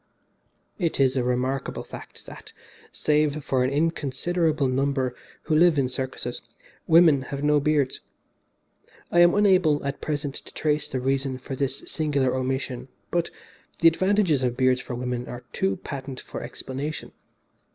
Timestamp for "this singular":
11.55-12.33